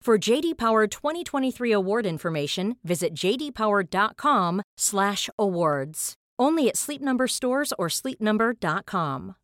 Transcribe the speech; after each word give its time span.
For 0.00 0.16
JD 0.16 0.56
Power 0.56 0.86
2023 0.86 1.70
award 1.70 2.06
information, 2.06 2.76
visit 2.82 3.12
jdpower.com/awards. 3.14 6.14
Only 6.40 6.68
at 6.68 6.76
Sleep 6.76 7.02
Number 7.02 7.26
stores 7.26 7.74
or 7.78 7.88
sleepnumber.com. 7.88 9.34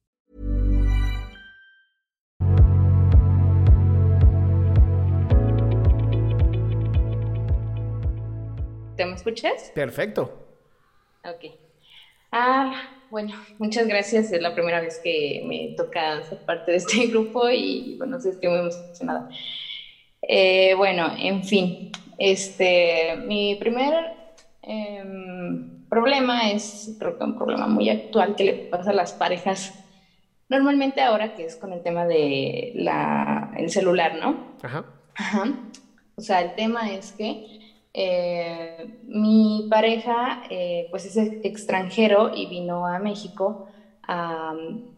¿Te 8.96 9.04
me 9.04 9.14
escuchas? 9.14 9.72
Perfecto. 9.74 10.32
Ok. 11.24 11.46
Ah, 12.30 12.80
bueno, 13.10 13.34
muchas 13.58 13.86
gracias. 13.86 14.32
Es 14.32 14.40
la 14.40 14.54
primera 14.54 14.80
vez 14.80 14.98
que 15.02 15.42
me 15.46 15.74
toca 15.76 16.22
ser 16.22 16.38
parte 16.46 16.70
de 16.70 16.78
este 16.78 17.06
grupo 17.08 17.50
y 17.50 17.96
bueno, 17.98 18.18
estoy 18.18 18.48
muy 18.48 18.60
emocionada. 18.60 19.28
Eh, 20.28 20.74
bueno, 20.76 21.12
en 21.16 21.44
fin, 21.44 21.90
este, 22.18 23.16
mi 23.26 23.56
primer 23.56 23.94
em, 24.62 25.86
problema 25.88 26.50
es, 26.50 26.94
creo 26.98 27.16
que 27.18 27.24
un 27.24 27.36
problema 27.36 27.66
muy 27.66 27.88
actual 27.88 28.34
que 28.36 28.44
le 28.44 28.54
pasa 28.54 28.90
a 28.90 28.94
las 28.94 29.12
parejas 29.14 29.72
normalmente 30.48 31.00
ahora, 31.02 31.34
que 31.34 31.44
es 31.44 31.56
con 31.56 31.72
el 31.72 31.82
tema 31.82 32.06
de 32.06 32.70
la, 32.74 33.50
el 33.56 33.70
celular, 33.70 34.14
¿no? 34.14 34.56
Ajá. 34.62 34.84
Ajá. 35.14 35.44
O 36.16 36.20
sea, 36.20 36.40
el 36.42 36.54
tema 36.54 36.92
es 36.92 37.12
que 37.12 37.42
eh, 37.92 38.86
mi 39.06 39.66
pareja, 39.70 40.40
eh, 40.48 40.88
pues 40.90 41.04
es 41.06 41.16
extranjero 41.42 42.30
y 42.32 42.46
vino 42.48 42.86
a 42.86 42.98
México 42.98 43.64
a, 44.02 44.50
a 44.50 44.54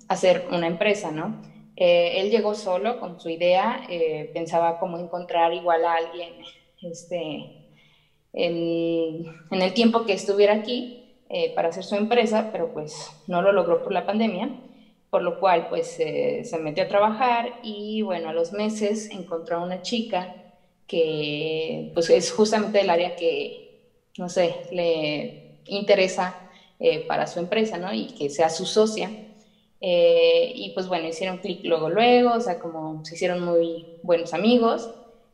hacer 0.08 0.46
una 0.50 0.66
empresa, 0.66 1.10
¿no? 1.10 1.40
Eh, 1.76 2.20
él 2.20 2.30
llegó 2.30 2.54
solo 2.54 2.98
con 2.98 3.18
su 3.20 3.28
idea, 3.28 3.80
eh, 3.88 4.30
pensaba 4.32 4.78
cómo 4.78 4.98
encontrar 4.98 5.52
igual 5.54 5.84
a 5.84 5.94
alguien 5.96 6.38
este, 6.82 7.52
en, 8.32 9.24
en 9.50 9.62
el 9.62 9.72
tiempo 9.74 10.04
que 10.04 10.12
estuviera 10.12 10.54
aquí 10.54 10.94
eh, 11.28 11.52
para 11.54 11.68
hacer 11.68 11.84
su 11.84 11.94
empresa, 11.96 12.48
pero 12.52 12.72
pues 12.72 12.94
no 13.26 13.42
lo 13.42 13.52
logró 13.52 13.82
por 13.82 13.92
la 13.92 14.04
pandemia, 14.06 14.52
por 15.10 15.22
lo 15.22 15.38
cual 15.38 15.66
pues 15.68 15.88
se 15.94 16.58
metió 16.58 16.84
a 16.84 16.88
trabajar 16.88 17.54
y 17.62 18.02
bueno, 18.02 18.28
a 18.28 18.32
los 18.32 18.52
meses 18.52 19.08
encontró 19.10 19.56
a 19.58 19.62
una 19.64 19.80
chica 19.82 20.34
que 20.86 21.86
pues 21.94 22.10
es 22.10 22.30
justamente 22.32 22.80
el 22.80 22.90
área 22.90 23.14
que, 23.16 23.50
no 24.18 24.28
sé, 24.28 24.56
le 24.70 25.34
interesa 25.66 26.38
para 27.08 27.26
su 27.26 27.38
empresa, 27.40 27.78
¿no? 27.78 27.92
Y 27.94 28.08
que 28.14 28.30
sea 28.30 28.48
su 28.50 28.66
socia. 28.66 29.16
Eh, 29.80 30.50
y 30.54 30.70
pues 30.72 30.88
bueno, 30.88 31.06
hicieron 31.08 31.38
clic 31.38 31.60
luego, 31.64 31.90
luego, 31.90 32.32
o 32.32 32.40
sea, 32.40 32.58
como 32.58 33.00
se 33.04 33.14
hicieron 33.14 33.40
muy 33.40 33.86
buenos 34.02 34.32
amigos, 34.32 34.90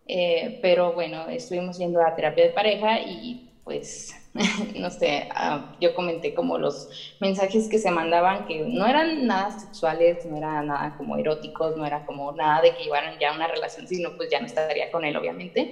eh, 0.06 0.56
pero 0.60 0.92
bueno, 0.92 1.28
estuvimos 1.28 1.76
yendo 1.78 2.02
a 2.02 2.14
terapia 2.14 2.44
de 2.44 2.50
pareja 2.50 2.98
y 3.00 3.40
pues, 3.64 4.12
no 4.74 4.90
sé, 4.90 5.26
uh, 5.36 5.62
yo 5.78 5.94
comenté 5.94 6.34
como 6.34 6.58
los 6.58 6.88
mensajes 7.20 7.68
que 7.68 7.78
se 7.78 7.90
mandaban 7.92 8.44
que 8.44 8.62
no 8.66 8.86
eran 8.86 9.26
nada 9.26 9.50
sexuales, 9.52 10.24
no 10.24 10.36
eran 10.36 10.66
nada 10.66 10.92
como 10.96 11.16
eróticos, 11.16 11.76
no 11.76 11.86
era 11.86 12.02
como 12.02 12.32
nada 12.32 12.60
de 12.62 12.72
que 12.74 12.82
llevaran 12.82 13.18
ya 13.18 13.32
una 13.32 13.46
relación, 13.46 13.86
sino 13.86 14.12
pues 14.14 14.28
ya 14.30 14.40
no 14.40 14.46
estaría 14.46 14.90
con 14.90 15.04
él, 15.04 15.16
obviamente, 15.16 15.70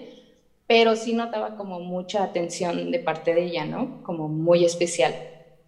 pero 0.66 0.96
sí 0.96 1.12
notaba 1.14 1.54
como 1.54 1.80
mucha 1.80 2.22
atención 2.22 2.90
de 2.90 3.00
parte 3.00 3.34
de 3.34 3.44
ella, 3.44 3.64
¿no? 3.64 3.92
Como 4.02 4.28
muy 4.28 4.64
especial 4.64 5.18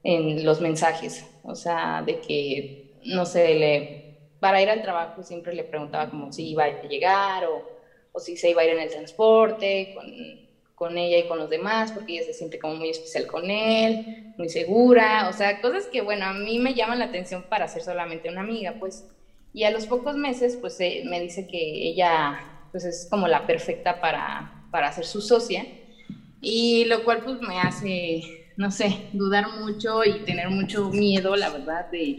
en 0.02 0.44
los 0.44 0.60
mensajes, 0.60 1.24
o 1.42 1.54
sea, 1.56 2.02
de 2.02 2.20
que 2.20 2.68
no 3.04 3.26
sé, 3.26 3.54
le, 3.54 3.88
para 4.38 4.60
ir 4.62 4.70
al 4.70 4.82
trabajo 4.82 5.22
siempre 5.22 5.52
le 5.54 5.64
preguntaba 5.64 6.08
como 6.08 6.32
si 6.32 6.48
iba 6.50 6.64
a 6.64 6.80
llegar 6.80 7.44
o, 7.46 7.66
o 8.12 8.20
si 8.20 8.36
se 8.36 8.50
iba 8.50 8.62
a 8.62 8.64
ir 8.64 8.70
en 8.70 8.80
el 8.80 8.90
transporte 8.90 9.90
con, 9.92 10.04
con, 10.74 10.98
ella 10.98 11.18
y 11.18 11.24
con 11.24 11.38
los 11.38 11.48
demás, 11.48 11.92
porque 11.92 12.14
ella 12.14 12.24
se 12.24 12.32
siente 12.32 12.58
como 12.58 12.74
muy 12.74 12.90
especial 12.90 13.26
con 13.26 13.50
él, 13.50 14.04
muy 14.36 14.48
segura, 14.48 15.28
o 15.28 15.32
sea, 15.32 15.60
cosas 15.60 15.86
que, 15.86 16.00
bueno, 16.00 16.26
a 16.26 16.32
mí 16.32 16.58
me 16.58 16.74
llaman 16.74 16.98
la 16.98 17.04
atención 17.06 17.44
para 17.44 17.68
ser 17.68 17.82
solamente 17.82 18.28
una 18.28 18.40
amiga, 18.40 18.74
pues. 18.78 19.06
Y 19.52 19.64
a 19.64 19.70
los 19.70 19.86
pocos 19.86 20.16
meses, 20.16 20.56
pues 20.60 20.78
eh, 20.80 21.02
me 21.04 21.20
dice 21.20 21.46
que 21.46 21.58
ella, 21.88 22.32
pues 22.70 22.84
es 22.84 23.06
como 23.08 23.28
la 23.28 23.44
perfecta 23.46 24.00
para, 24.00 24.50
para 24.70 24.90
ser 24.92 25.04
su 25.04 25.20
socia, 25.20 25.68
y 26.40 26.84
lo 26.86 27.04
cual 27.04 27.22
pues 27.22 27.38
me 27.40 27.60
hace, 27.60 28.22
no 28.56 28.70
sé, 28.70 29.06
dudar 29.12 29.46
mucho 29.48 30.04
y 30.04 30.20
tener 30.20 30.50
mucho 30.50 30.90
miedo, 30.90 31.36
la 31.36 31.50
verdad, 31.50 31.86
de 31.90 32.18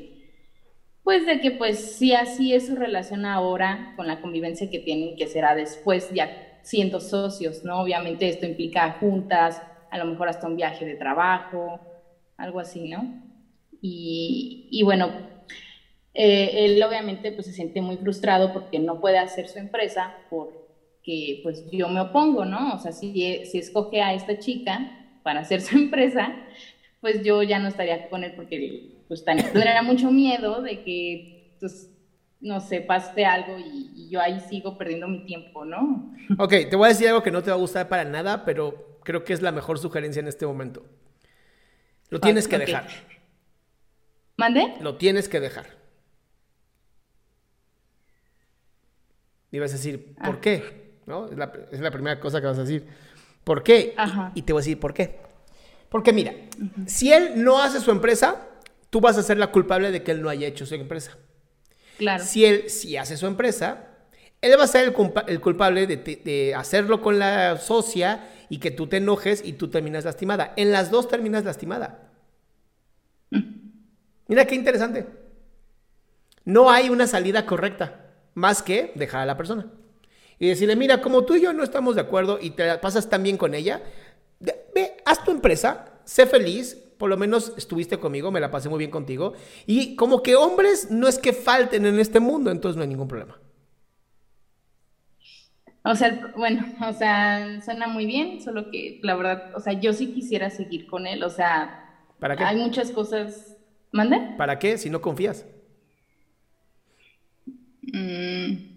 pues 1.04 1.26
de 1.26 1.42
que 1.42 1.52
pues 1.52 1.98
si 1.98 2.14
así 2.14 2.54
es 2.54 2.68
su 2.68 2.76
relación 2.76 3.26
ahora 3.26 3.94
con 3.96 4.08
la 4.08 4.22
convivencia 4.22 4.70
que 4.70 4.80
tienen, 4.80 5.16
que 5.16 5.28
será 5.28 5.54
después 5.54 6.10
ya 6.12 6.60
siendo 6.64 7.02
socios, 7.02 7.64
¿no? 7.66 7.82
Obviamente 7.82 8.30
esto 8.30 8.46
implica 8.46 8.98
juntas, 9.00 9.62
a 9.92 9.98
lo 9.98 10.06
mejor 10.06 10.30
hasta 10.30 10.48
un 10.48 10.56
viaje 10.56 10.86
de 10.86 10.96
trabajo, 10.96 11.80
algo 12.38 12.60
así, 12.60 12.90
¿no? 12.90 13.22
Y, 13.86 14.82
bueno, 14.86 15.12
eh, 16.14 16.66
él 16.66 16.82
obviamente 16.82 17.34
pues 17.34 17.48
se 17.48 17.54
siente 17.54 17.82
muy 17.82 17.98
frustrado 17.98 18.54
porque 18.54 18.80
no 18.80 19.02
puede 19.02 19.18
hacer 19.18 19.50
su 19.50 19.60
empresa 19.60 20.16
porque 20.30 21.42
pues 21.44 21.70
yo 21.70 21.90
me 21.90 22.00
opongo, 22.00 22.46
¿no? 22.46 22.76
O 22.76 22.80
sea, 22.80 22.94
si, 22.94 23.46
si 23.46 23.58
escoge 23.58 24.02
a 24.02 24.14
esta 24.14 24.40
chica 24.40 25.20
para 25.22 25.42
hacer 25.42 25.60
su 25.60 25.76
empresa, 25.78 26.34
pues 27.02 27.24
yo 27.24 27.44
ya 27.44 27.60
no 27.60 27.68
estaría 27.68 28.10
con 28.10 28.24
él 28.24 28.34
porque 28.38 29.03
pues 29.14 29.26
tendría 29.26 29.84
mucho 29.84 30.10
miedo 30.10 30.62
de 30.62 30.84
que, 30.84 31.56
pues, 31.60 31.90
no 32.42 32.60
sé, 32.60 32.82
pase 32.82 33.26
algo 33.26 33.60
y, 33.60 33.92
y, 33.96 34.10
yo 34.10 34.20
ahí 34.20 34.40
sigo 34.50 34.76
perdiendo 34.78 35.08
mi 35.08 35.24
tiempo, 35.26 35.66
¿no? 35.66 36.14
Ok, 36.40 36.52
te 36.70 36.76
voy 36.76 36.88
a 36.88 36.90
decir 36.90 37.08
algo 37.08 37.22
que 37.22 37.30
no 37.30 37.44
te 37.44 37.52
va 37.52 37.56
a 37.56 37.60
gustar 37.60 37.88
para 37.88 38.06
nada, 38.06 38.44
pero 38.44 39.00
creo 39.04 39.24
que 39.24 39.34
es 39.34 39.42
la 39.44 39.52
mejor 39.52 39.78
sugerencia 39.78 40.20
en 40.20 40.28
este 40.28 40.48
momento. 40.48 40.84
Lo 42.10 42.20
tienes 42.20 42.48
que 42.48 42.56
okay. 42.56 42.66
dejar. 42.68 42.88
¿Mande? 44.36 44.74
Lo 44.82 44.98
tienes 44.98 45.30
que 45.30 45.40
dejar. 45.40 45.68
Y 49.52 49.60
vas 49.60 49.72
a 49.72 49.76
decir, 49.76 50.16
¿por 50.16 50.36
ah. 50.36 50.42
qué? 50.42 50.98
¿No? 51.06 51.28
Es 51.28 51.38
la, 51.38 51.54
es 51.72 51.80
la, 51.80 51.92
primera 51.92 52.20
cosa 52.20 52.42
que 52.42 52.48
vas 52.48 52.58
a 52.58 52.62
decir. 52.62 52.88
¿Por 53.44 53.62
qué? 53.62 53.96
Y, 54.34 54.40
y, 54.40 54.42
te 54.42 54.54
voy 54.54 54.62
a 54.62 54.64
decir, 54.64 54.80
¿por 54.80 54.94
qué? 54.94 55.20
Porque 55.90 56.12
mira, 56.12 56.32
uh 56.32 56.64
-huh. 56.64 56.88
si 56.88 57.14
él 57.14 57.44
no 57.44 57.62
hace 57.62 57.80
su 57.80 57.92
empresa, 57.92 58.48
tú 58.94 59.02
vas 59.02 59.18
a 59.18 59.24
ser 59.24 59.40
la 59.40 59.48
culpable 59.48 59.90
de 59.90 60.04
que 60.04 60.12
él 60.12 60.22
no 60.22 60.30
haya 60.30 60.46
hecho 60.46 60.68
su 60.68 60.76
empresa. 60.76 61.18
Claro. 61.98 62.24
Si 62.24 62.46
él 62.46 62.70
si 62.70 62.96
hace 62.96 63.18
su 63.18 63.26
empresa, 63.26 63.88
él 64.40 64.54
va 64.56 64.66
a 64.66 64.68
ser 64.68 64.84
el, 64.84 64.94
culpa 64.94 65.26
el 65.28 65.42
culpable 65.42 65.88
de, 65.88 65.98
de, 65.98 66.54
hacerlo 66.54 67.02
con 67.02 67.18
la 67.18 67.58
socia 67.58 68.30
y 68.50 68.60
que 68.60 68.70
tú 68.70 68.86
te 68.86 68.98
enojes 68.98 69.42
y 69.44 69.54
tú 69.54 69.68
terminas 69.72 70.06
lastimada. 70.06 70.54
En 70.58 70.72
las 70.72 70.92
dos 70.92 71.08
terminas 71.08 71.44
lastimada. 71.44 72.12
Mira 74.28 74.46
qué 74.46 74.54
interesante. 74.54 75.08
No 76.46 76.70
hay 76.70 76.90
una 76.90 77.08
salida 77.08 77.48
correcta 77.48 78.12
más 78.36 78.62
que 78.62 78.92
dejar 78.94 79.22
a 79.22 79.26
la 79.26 79.38
persona. 79.38 79.72
y 80.38 80.50
decirle, 80.50 80.76
mira, 80.76 81.02
como 81.02 81.26
tú 81.26 81.34
y 81.34 81.42
yo 81.42 81.52
no 81.52 81.64
estamos 81.64 81.96
de 81.96 82.02
acuerdo 82.02 82.38
y 82.40 82.52
te 82.52 82.78
pasas 82.78 83.10
tan 83.10 83.24
bien 83.24 83.38
con 83.38 83.56
ella, 83.56 83.82
ve, 84.40 84.98
haz 85.04 85.24
tu 85.24 85.32
empresa, 85.32 85.86
sé 86.06 86.28
feliz, 86.28 86.83
por 86.98 87.10
lo 87.10 87.18
menos 87.18 87.54
estuviste 87.58 87.98
conmigo, 87.98 88.32
me 88.32 88.40
la 88.40 88.52
pasé 88.52 88.70
muy 88.70 88.80
bien 88.80 88.92
contigo. 88.92 89.34
Y 89.66 89.96
como 89.96 90.24
que 90.24 90.36
hombres 90.36 90.90
no 90.92 91.08
es 91.08 91.18
que 91.18 91.34
falten 91.34 91.86
en 91.86 92.00
este 92.00 92.20
mundo, 92.20 92.52
entonces 92.52 92.76
no 92.76 92.84
hay 92.84 92.90
ningún 92.90 93.08
problema. 93.08 93.40
O 95.86 95.96
sea, 95.96 96.32
bueno, 96.38 96.66
o 96.88 96.94
sea, 96.94 97.62
suena 97.62 97.88
muy 97.88 98.06
bien, 98.06 98.42
solo 98.42 98.72
que 98.72 99.00
la 99.04 99.16
verdad, 99.16 99.52
o 99.56 99.60
sea, 99.60 99.74
yo 99.74 99.92
sí 99.92 100.14
quisiera 100.14 100.50
seguir 100.50 100.88
con 100.88 101.06
él, 101.08 101.24
o 101.24 101.30
sea, 101.30 102.08
¿para 102.20 102.38
qué? 102.38 102.44
Hay 102.44 102.56
muchas 102.58 102.92
cosas. 102.92 103.58
¿Mande? 103.92 104.18
¿Para 104.38 104.58
qué? 104.58 104.78
Si 104.78 104.90
no 104.90 105.02
confías. 105.02 105.46
Mm. 107.82 108.74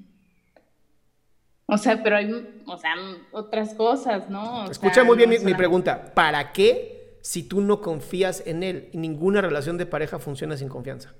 O 1.66 1.78
sea, 1.78 2.02
pero 2.02 2.16
hay, 2.16 2.62
o 2.66 2.78
sea, 2.78 2.94
otras 3.32 3.74
cosas, 3.74 4.28
¿no? 4.28 4.70
Escucha 4.70 5.02
muy 5.04 5.16
bien 5.16 5.30
mi, 5.44 5.54
pregunta. 5.54 6.12
¿Para 6.14 6.52
qué 6.52 6.95
si 7.26 7.42
tú 7.42 7.60
no 7.60 7.80
confías 7.80 8.44
en 8.46 8.62
él? 8.62 8.88
Y 8.92 8.98
ninguna 8.98 9.40
relación 9.40 9.76
de 9.78 9.84
pareja 9.84 10.20
funciona 10.20 10.56
sin 10.56 10.68
confianza. 10.68 11.12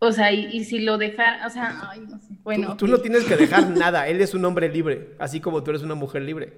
O 0.00 0.10
sea, 0.10 0.32
y, 0.32 0.64
si 0.64 0.80
lo 0.80 0.98
dejar, 0.98 1.46
o 1.46 1.50
sea, 1.50 1.88
ay, 1.88 2.00
no 2.00 2.18
sé. 2.18 2.34
Bueno. 2.42 2.76
Tú, 2.76 2.88
no 2.88 2.98
tienes 2.98 3.22
que 3.22 3.36
dejar 3.36 3.70
nada. 3.78 4.08
Él 4.08 4.20
es 4.20 4.34
un 4.34 4.44
hombre 4.44 4.68
libre, 4.68 5.14
así 5.20 5.38
como 5.38 5.62
tú 5.62 5.70
eres 5.70 5.82
una 5.84 5.94
mujer 5.94 6.22
libre. 6.22 6.54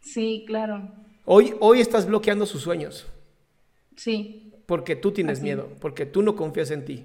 Sí, 0.00 0.44
claro. 0.46 0.88
Hoy, 1.24 1.56
hoy 1.58 1.80
estás 1.80 2.06
bloqueando 2.06 2.46
sus 2.46 2.62
sueños. 2.62 3.08
Sí. 3.96 4.52
Porque 4.66 4.94
tú 4.94 5.10
tienes 5.10 5.42
miedo, 5.42 5.68
porque 5.80 6.06
tú 6.06 6.22
no 6.22 6.36
confías 6.36 6.70
en 6.70 6.84
ti. 6.84 7.04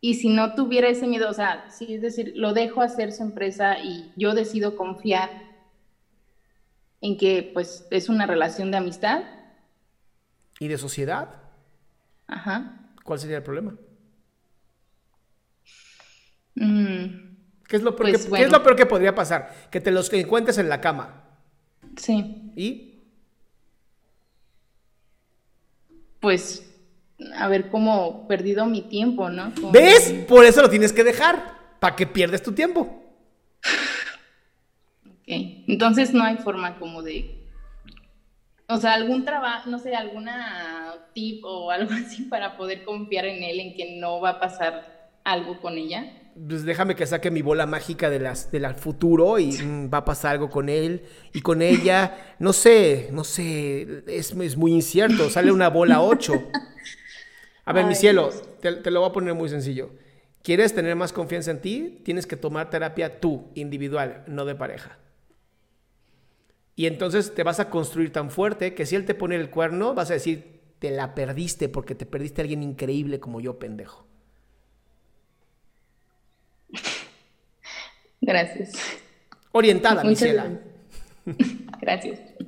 Y 0.00 0.14
si 0.14 0.28
no 0.28 0.54
tuviera 0.54 0.88
ese 0.88 1.06
miedo, 1.06 1.28
o 1.28 1.34
sea, 1.34 1.68
sí, 1.70 1.94
es 1.94 2.02
decir, 2.02 2.32
lo 2.36 2.52
dejo 2.52 2.82
hacer 2.82 3.12
su 3.12 3.22
empresa 3.22 3.78
y 3.78 4.12
yo 4.16 4.34
decido 4.34 4.76
confiar 4.76 5.28
en 7.00 7.16
que 7.16 7.50
pues 7.52 7.86
es 7.90 8.08
una 8.08 8.26
relación 8.26 8.70
de 8.70 8.76
amistad. 8.76 9.24
¿Y 10.60 10.68
de 10.68 10.78
sociedad? 10.78 11.42
Ajá. 12.26 12.90
¿Cuál 13.02 13.18
sería 13.18 13.38
el 13.38 13.42
problema? 13.42 13.74
Mm, 16.54 17.36
¿Qué, 17.66 17.76
es 17.76 17.82
lo 17.82 17.96
peor 17.96 18.12
que, 18.12 18.18
pues, 18.18 18.42
es 18.42 18.52
lo 18.52 18.62
peor 18.62 18.76
que 18.76 18.86
podría 18.86 19.14
pasar? 19.14 19.68
Que 19.70 19.80
te 19.80 19.90
los 19.90 20.12
encuentres 20.12 20.58
en 20.58 20.68
la 20.68 20.80
cama. 20.80 21.24
Sí. 21.96 22.52
¿Y? 22.54 23.00
Pues 26.20 26.67
haber 27.36 27.68
como 27.70 28.26
perdido 28.28 28.66
mi 28.66 28.82
tiempo, 28.82 29.28
¿no? 29.28 29.52
¿Ves? 29.72 30.12
Por 30.28 30.44
eso 30.44 30.62
lo 30.62 30.70
tienes 30.70 30.92
que 30.92 31.04
dejar, 31.04 31.58
para 31.80 31.96
que 31.96 32.06
pierdes 32.06 32.42
tu 32.42 32.52
tiempo. 32.52 33.02
ok, 35.06 35.28
entonces 35.66 36.12
no 36.12 36.24
hay 36.24 36.36
forma 36.36 36.78
como 36.78 37.02
de, 37.02 37.44
o 38.68 38.76
sea, 38.76 38.94
algún 38.94 39.24
trabajo, 39.24 39.68
no 39.70 39.78
sé, 39.78 39.94
alguna 39.94 40.94
tip 41.12 41.44
o 41.44 41.70
algo 41.70 41.92
así 41.92 42.24
para 42.24 42.56
poder 42.56 42.84
confiar 42.84 43.26
en 43.26 43.42
él, 43.42 43.60
en 43.60 43.74
que 43.74 43.98
no 43.98 44.20
va 44.20 44.30
a 44.30 44.40
pasar 44.40 45.10
algo 45.24 45.60
con 45.60 45.76
ella 45.76 46.12
pues 46.46 46.64
déjame 46.64 46.94
que 46.94 47.06
saque 47.06 47.30
mi 47.30 47.42
bola 47.42 47.66
mágica 47.66 48.10
de 48.10 48.20
las, 48.20 48.50
del 48.50 48.72
futuro 48.74 49.38
y 49.38 49.52
mm, 49.52 49.90
va 49.92 49.98
a 49.98 50.04
pasar 50.04 50.32
algo 50.32 50.50
con 50.50 50.68
él 50.68 51.02
y 51.32 51.40
con 51.40 51.62
ella. 51.62 52.34
No 52.38 52.52
sé, 52.52 53.08
no 53.12 53.24
sé, 53.24 54.04
es, 54.06 54.32
es 54.32 54.56
muy 54.56 54.72
incierto. 54.72 55.30
Sale 55.30 55.50
una 55.50 55.68
bola 55.68 56.02
8. 56.02 56.32
A 57.68 57.72
ver, 57.74 57.84
mi 57.84 57.94
cielo, 57.94 58.30
te, 58.62 58.72
te, 58.76 58.90
lo 58.90 59.00
voy 59.00 59.10
a 59.10 59.12
poner 59.12 59.34
muy 59.34 59.50
sencillo. 59.50 59.90
¿Quieres 60.42 60.74
tener 60.74 60.96
más 60.96 61.12
confianza 61.12 61.50
en 61.50 61.60
ti? 61.60 62.00
Tienes 62.02 62.26
que 62.26 62.34
tomar 62.34 62.70
terapia 62.70 63.20
tú, 63.20 63.50
individual, 63.54 64.24
no 64.26 64.46
de 64.46 64.54
pareja. 64.54 64.96
Y 66.76 66.86
entonces 66.86 67.34
te 67.34 67.42
vas 67.42 67.60
a 67.60 67.68
construir 67.68 68.10
tan 68.10 68.30
fuerte 68.30 68.72
que 68.72 68.86
si 68.86 68.96
él 68.96 69.04
te 69.04 69.14
pone 69.14 69.36
el 69.36 69.50
cuerno, 69.50 69.92
vas 69.92 70.08
a 70.10 70.14
decir, 70.14 70.62
te 70.78 70.90
la 70.90 71.14
perdiste 71.14 71.68
porque 71.68 71.94
te 71.94 72.06
perdiste 72.06 72.40
a 72.40 72.44
alguien 72.44 72.62
increíble 72.62 73.20
como 73.20 73.38
yo, 73.38 73.58
pendejo. 73.58 74.06
Gracias. 78.22 78.78
Orientada, 79.52 80.04
Michela. 80.04 80.58
Gracias. 81.82 82.18